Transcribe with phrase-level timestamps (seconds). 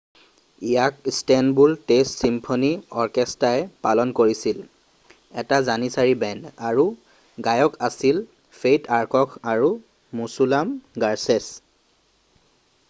[0.69, 2.69] ইয়াক Istanbul state symphony
[3.01, 4.63] অৰ্কেষ্টাই পালন কৰিছিল
[5.43, 6.85] এটা জানিচাৰি বেণ্ড আৰু
[7.49, 8.21] গায়ক আছিল
[8.63, 9.71] ফেইথ আৰ্কক আৰু
[10.21, 10.73] মুছুলাম
[11.05, 11.43] গাৰছেছ